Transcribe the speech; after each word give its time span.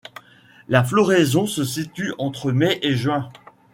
La 0.67 0.83
floraison 0.83 1.45
se 1.45 1.63
situe 1.63 2.11
entre 2.17 2.51
mai 2.51 2.79
et 2.81 2.95
juin. 2.95 3.29